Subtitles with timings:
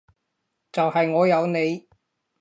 [0.71, 1.87] 就係我有你